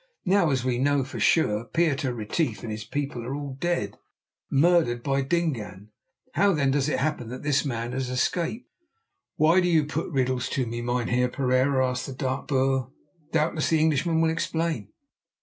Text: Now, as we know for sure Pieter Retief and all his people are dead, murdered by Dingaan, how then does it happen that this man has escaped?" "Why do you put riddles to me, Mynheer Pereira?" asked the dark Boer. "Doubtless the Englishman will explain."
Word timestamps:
Now, 0.25 0.49
as 0.49 0.65
we 0.65 0.79
know 0.79 1.03
for 1.03 1.19
sure 1.19 1.63
Pieter 1.63 2.11
Retief 2.11 2.63
and 2.63 2.69
all 2.69 2.71
his 2.71 2.85
people 2.85 3.23
are 3.23 3.55
dead, 3.59 3.99
murdered 4.49 5.03
by 5.03 5.21
Dingaan, 5.21 5.91
how 6.33 6.53
then 6.53 6.71
does 6.71 6.89
it 6.89 6.97
happen 6.97 7.27
that 7.29 7.43
this 7.43 7.63
man 7.63 7.91
has 7.91 8.09
escaped?" 8.09 8.67
"Why 9.35 9.61
do 9.61 9.67
you 9.67 9.85
put 9.85 10.11
riddles 10.11 10.49
to 10.57 10.65
me, 10.65 10.81
Mynheer 10.81 11.29
Pereira?" 11.29 11.87
asked 11.87 12.07
the 12.07 12.13
dark 12.13 12.47
Boer. 12.47 12.91
"Doubtless 13.31 13.69
the 13.69 13.79
Englishman 13.79 14.21
will 14.21 14.31
explain." 14.31 14.91